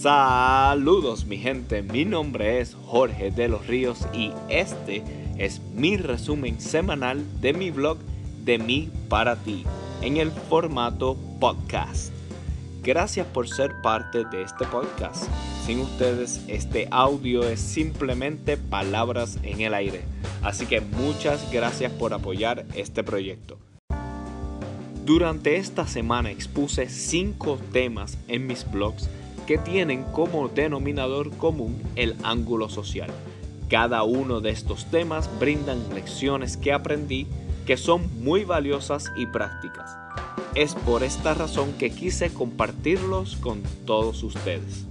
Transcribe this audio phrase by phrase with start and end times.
[0.00, 5.02] Saludos mi gente, mi nombre es Jorge de los Ríos y este
[5.36, 7.98] es mi resumen semanal de mi blog
[8.42, 9.62] de mí para ti
[10.00, 12.14] en el formato podcast.
[12.82, 15.24] Gracias por ser parte de este podcast.
[15.66, 20.00] Sin ustedes este audio es simplemente palabras en el aire.
[20.40, 23.58] Así que muchas gracias por apoyar este proyecto.
[25.04, 29.10] Durante esta semana expuse 5 temas en mis blogs
[29.50, 33.10] que tienen como denominador común el ángulo social.
[33.68, 37.26] Cada uno de estos temas brindan lecciones que aprendí
[37.66, 39.90] que son muy valiosas y prácticas.
[40.54, 44.86] Es por esta razón que quise compartirlos con todos ustedes.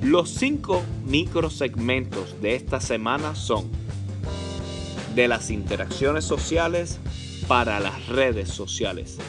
[0.00, 3.70] Los cinco microsegmentos de esta semana son
[5.14, 6.98] de las interacciones sociales
[7.46, 9.20] para las redes sociales.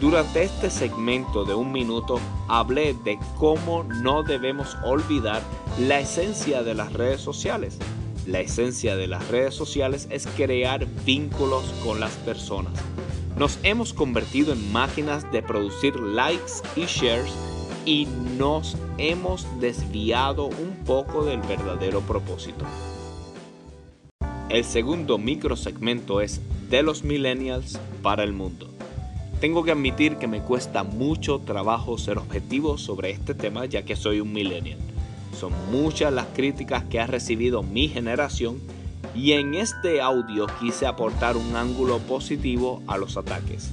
[0.00, 5.42] Durante este segmento de un minuto hablé de cómo no debemos olvidar
[5.78, 7.78] la esencia de las redes sociales.
[8.26, 12.74] La esencia de las redes sociales es crear vínculos con las personas.
[13.38, 17.32] Nos hemos convertido en máquinas de producir likes y shares
[17.86, 18.06] y
[18.36, 22.66] nos hemos desviado un poco del verdadero propósito.
[24.50, 28.75] El segundo microsegmento es de los millennials para el mundo.
[29.40, 33.94] Tengo que admitir que me cuesta mucho trabajo ser objetivo sobre este tema ya que
[33.94, 34.78] soy un millennial.
[35.38, 38.58] Son muchas las críticas que ha recibido mi generación
[39.14, 43.70] y en este audio quise aportar un ángulo positivo a los ataques.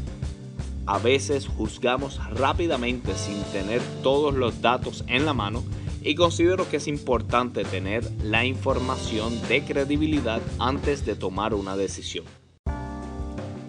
[0.85, 5.63] A veces juzgamos rápidamente sin tener todos los datos en la mano
[6.01, 12.42] y considero que es importante tener la información de credibilidad antes de tomar una decisión.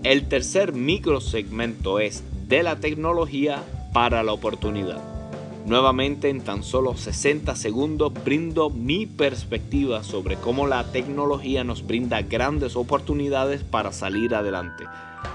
[0.05, 5.03] El tercer microsegmento es de la tecnología para la oportunidad.
[5.65, 12.21] Nuevamente en tan solo 60 segundos brindo mi perspectiva sobre cómo la tecnología nos brinda
[12.21, 14.85] grandes oportunidades para salir adelante.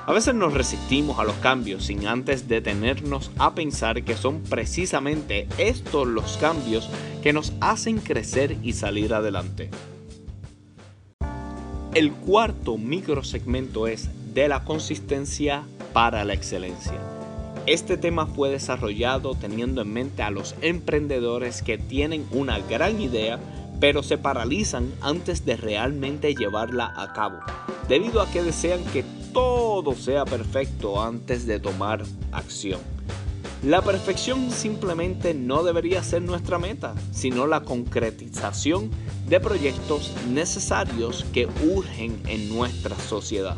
[0.05, 5.47] A veces nos resistimos a los cambios sin antes detenernos a pensar que son precisamente
[5.57, 6.87] estos los cambios
[7.23, 9.71] que nos hacen crecer y salir adelante.
[11.95, 15.63] El cuarto microsegmento es de la consistencia
[15.93, 16.99] para la excelencia.
[17.65, 23.39] Este tema fue desarrollado teniendo en mente a los emprendedores que tienen una gran idea
[23.79, 27.39] pero se paralizan antes de realmente llevarla a cabo,
[27.87, 29.03] debido a que desean que
[29.33, 32.79] todo sea perfecto antes de tomar acción.
[33.63, 38.89] La perfección simplemente no debería ser nuestra meta, sino la concretización
[39.27, 43.57] de proyectos necesarios que urgen en nuestra sociedad.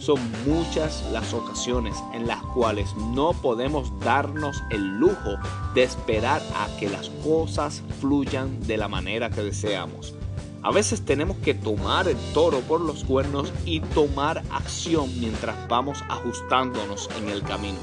[0.00, 5.36] Son muchas las ocasiones en las cuales no podemos darnos el lujo
[5.74, 10.14] de esperar a que las cosas fluyan de la manera que deseamos.
[10.62, 16.02] A veces tenemos que tomar el toro por los cuernos y tomar acción mientras vamos
[16.08, 17.78] ajustándonos en el camino.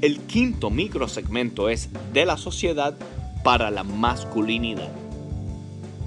[0.00, 2.96] El quinto microsegmento es de la sociedad
[3.42, 5.07] para la masculinidad.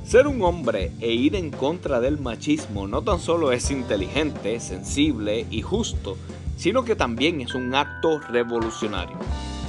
[0.03, 5.45] Ser un hombre e ir en contra del machismo no tan solo es inteligente, sensible
[5.49, 6.17] y justo,
[6.57, 9.17] sino que también es un acto revolucionario.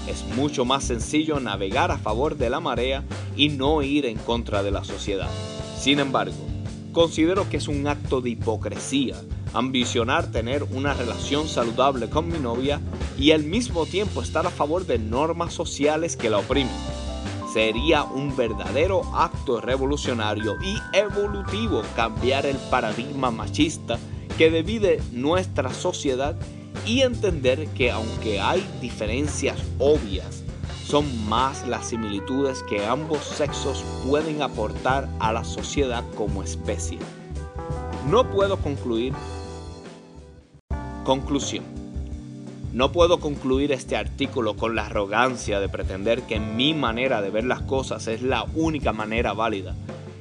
[0.09, 3.05] Es mucho más sencillo navegar a favor de la marea
[3.37, 5.31] y no ir en contra de la sociedad.
[5.79, 6.35] Sin embargo,
[6.93, 9.17] considero que es un acto de hipocresía
[9.55, 12.81] ambicionar tener una relación saludable con mi novia
[13.19, 16.73] y al mismo tiempo estar a favor de normas sociales que la oprimen
[17.53, 23.99] Sería un verdadero acto revolucionario y evolutivo cambiar el paradigma machista
[24.39, 26.35] que divide nuestra sociedad
[26.87, 30.43] y entender que aunque hay diferencias obvias,
[30.87, 36.99] son más las similitudes que ambos sexos pueden aportar a la sociedad como especie.
[38.09, 39.13] No puedo concluir.
[41.05, 41.82] Conclusión.
[42.73, 47.45] No puedo concluir este artículo con la arrogancia de pretender que mi manera de ver
[47.45, 49.77] las cosas es la única manera válida.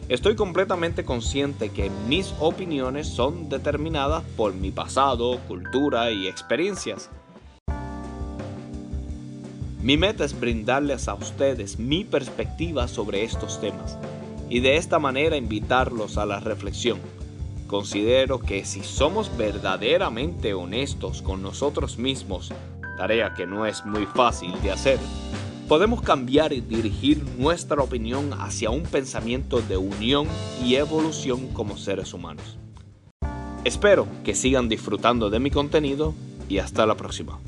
[0.10, 7.10] Estoy completamente consciente que mis opiniones son determinadas por mi pasado, cultura y experiencias.
[9.82, 13.98] Mi meta es brindarles a ustedes mi perspectiva sobre estos temas
[14.50, 17.00] y de esta manera invitarlos a la reflexión
[17.72, 22.52] Considero que si somos verdaderamente honestos con nosotros mismos,
[22.98, 25.00] tarea que no es muy fácil de hacer,
[25.70, 30.28] podemos cambiar y dirigir nuestra opinión hacia un pensamiento de unión
[30.62, 32.58] y evolución como seres humanos.
[33.64, 36.14] Espero que sigan disfrutando de mi contenido
[36.50, 37.40] y hasta la próxima.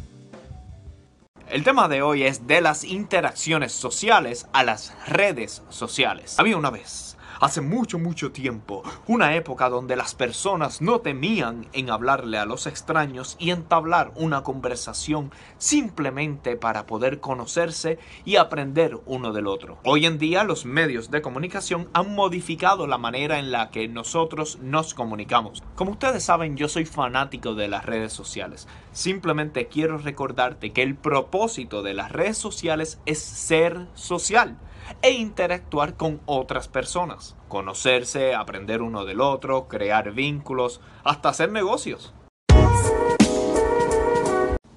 [1.50, 6.40] El tema de hoy es de las interacciones sociales a las redes sociales.
[6.40, 11.90] Había una vez hace mucho, mucho tiempo, una época donde las personas no temían en
[11.90, 19.34] hablarle a los extraños y entablar una conversación simplemente para poder conocerse y aprender uno
[19.34, 19.78] del otro.
[19.84, 24.60] Hoy en día los medios de comunicación han modificado la manera en la que nosotros
[24.62, 25.64] nos comunicamos.
[25.76, 28.68] Como ustedes saben, yo soy fanático de las redes sociales.
[28.92, 34.58] Simplemente quiero recordarte que el propósito de las redes sociales es ser social
[35.02, 42.14] e interactuar con otras personas, conocerse, aprender uno del otro, crear vínculos, hasta hacer negocios.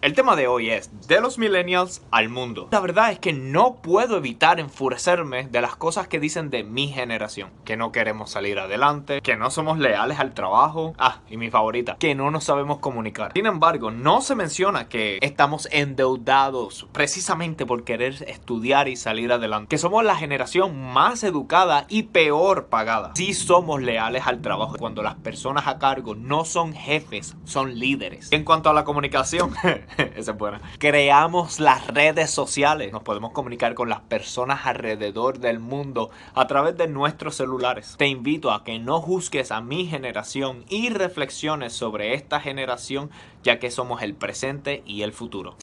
[0.07, 2.69] El tema de hoy es de los millennials al mundo.
[2.71, 6.87] La verdad es que no puedo evitar enfurecerme de las cosas que dicen de mi
[6.87, 7.51] generación.
[7.65, 10.95] Que no queremos salir adelante, que no somos leales al trabajo.
[10.97, 13.33] Ah, y mi favorita, que no nos sabemos comunicar.
[13.35, 19.71] Sin embargo, no se menciona que estamos endeudados precisamente por querer estudiar y salir adelante.
[19.71, 23.11] Que somos la generación más educada y peor pagada.
[23.17, 28.31] Sí somos leales al trabajo cuando las personas a cargo no son jefes, son líderes.
[28.31, 29.53] En cuanto a la comunicación,
[30.17, 30.61] Esa es buena.
[30.79, 32.93] Creamos las redes sociales.
[32.93, 37.95] Nos podemos comunicar con las personas alrededor del mundo a través de nuestros celulares.
[37.97, 43.11] Te invito a que no juzgues a mi generación y reflexiones sobre esta generación
[43.43, 45.57] ya que somos el presente y el futuro.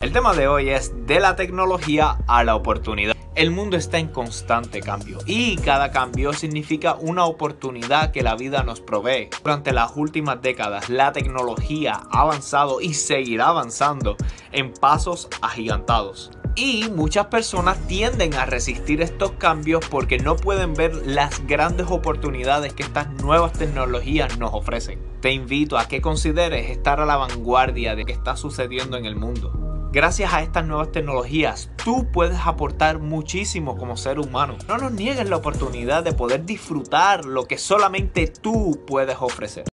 [0.00, 3.17] El tema de hoy es de la tecnología a la oportunidad.
[3.38, 8.64] El mundo está en constante cambio y cada cambio significa una oportunidad que la vida
[8.64, 9.30] nos provee.
[9.44, 14.16] Durante las últimas décadas la tecnología ha avanzado y seguirá avanzando
[14.50, 16.32] en pasos agigantados.
[16.56, 22.72] Y muchas personas tienden a resistir estos cambios porque no pueden ver las grandes oportunidades
[22.72, 24.98] que estas nuevas tecnologías nos ofrecen.
[25.20, 29.14] Te invito a que consideres estar a la vanguardia de qué está sucediendo en el
[29.14, 29.67] mundo.
[29.90, 34.58] Gracias a estas nuevas tecnologías, tú puedes aportar muchísimo como ser humano.
[34.68, 39.64] No nos niegues la oportunidad de poder disfrutar lo que solamente tú puedes ofrecer.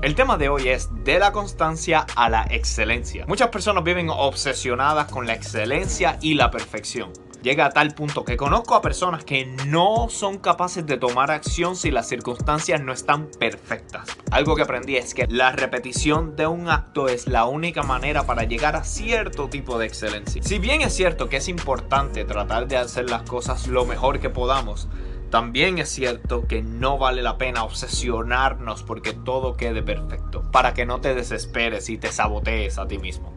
[0.00, 3.26] El tema de hoy es de la constancia a la excelencia.
[3.26, 7.12] Muchas personas viven obsesionadas con la excelencia y la perfección
[7.44, 11.76] llega a tal punto que conozco a personas que no son capaces de tomar acción
[11.76, 14.08] si las circunstancias no están perfectas.
[14.30, 18.44] Algo que aprendí es que la repetición de un acto es la única manera para
[18.44, 20.42] llegar a cierto tipo de excelencia.
[20.42, 24.30] Si bien es cierto que es importante tratar de hacer las cosas lo mejor que
[24.30, 24.88] podamos,
[25.28, 30.86] también es cierto que no vale la pena obsesionarnos porque todo quede perfecto, para que
[30.86, 33.36] no te desesperes y te sabotees a ti mismo.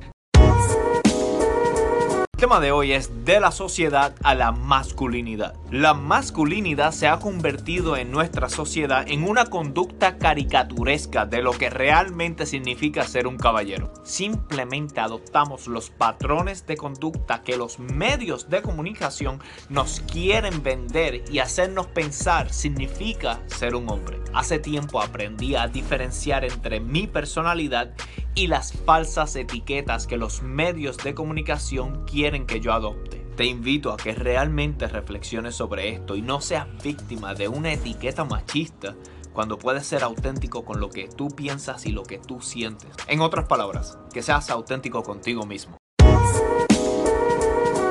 [2.37, 5.55] El tema de hoy es de la sociedad a la masculinidad.
[5.71, 11.71] La masculinidad se ha convertido en nuestra sociedad en una conducta caricaturesca de lo que
[11.71, 13.91] realmente significa ser un caballero.
[14.03, 21.39] Simplemente adoptamos los patrones de conducta que los medios de comunicación nos quieren vender y
[21.39, 24.19] hacernos pensar significa ser un hombre.
[24.35, 27.95] Hace tiempo aprendí a diferenciar entre mi personalidad
[28.37, 33.25] y las falsas etiquetas que los medios de comunicación quieren que yo adopte.
[33.35, 38.25] Te invito a que realmente reflexiones sobre esto y no seas víctima de una etiqueta
[38.25, 38.95] machista
[39.33, 42.91] cuando puedes ser auténtico con lo que tú piensas y lo que tú sientes.
[43.07, 45.76] En otras palabras, que seas auténtico contigo mismo.